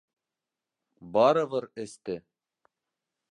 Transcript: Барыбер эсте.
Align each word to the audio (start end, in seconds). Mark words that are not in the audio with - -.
Барыбер 1.17 1.69
эсте. 1.83 2.17